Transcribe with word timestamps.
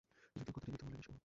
যদিও 0.35 0.53
কথাটা 0.55 0.71
মিথ্যা 0.71 0.85
বলেনি 0.87 1.07
ও! 1.07 1.19